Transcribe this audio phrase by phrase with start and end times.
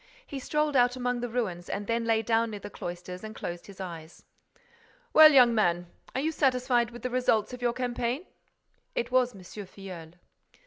[0.25, 3.67] He strolled about among the ruins and then lay down near the cloisters and closed
[3.67, 4.23] his eyes.
[5.13, 8.25] "Well, young man, are you satisfied with the results of your campaign?"
[8.95, 9.41] It was M.
[9.43, 10.13] Filleul.